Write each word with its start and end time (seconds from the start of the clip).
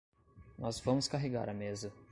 Nós 0.57 0.79
vamos 0.79 1.07
carregar 1.07 1.47
a 1.47 1.53
mesa. 1.53 1.93